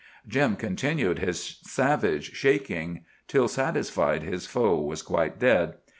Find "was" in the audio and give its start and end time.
4.81-5.03